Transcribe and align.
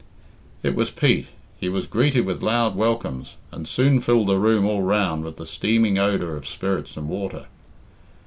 It 0.63 0.73
was 0.73 0.89
Pete. 0.89 1.27
He 1.59 1.69
was 1.69 1.85
greeted 1.85 2.25
with 2.25 2.41
loud 2.41 2.75
welcomes, 2.75 3.35
and 3.51 3.67
soon 3.67 4.01
filled 4.01 4.29
the 4.29 4.39
room 4.39 4.65
all 4.65 4.81
round 4.81 5.23
with 5.23 5.37
the 5.37 5.45
steaming 5.45 5.99
odour 5.99 6.35
of 6.35 6.47
spirits 6.47 6.97
and 6.97 7.07
water. 7.07 7.45